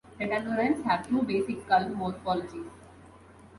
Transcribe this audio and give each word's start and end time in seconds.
Tetanurans 0.19 0.83
have 0.85 1.07
two 1.07 1.21
basic 1.21 1.61
skull 1.61 1.81
morphologies. 1.83 2.71